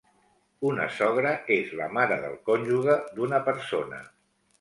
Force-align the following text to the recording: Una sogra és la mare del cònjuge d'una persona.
Una 0.69 0.85
sogra 0.99 1.33
és 1.55 1.69
la 1.79 1.89
mare 1.97 2.17
del 2.23 2.39
cònjuge 2.47 2.95
d'una 3.19 3.43
persona. 3.51 4.01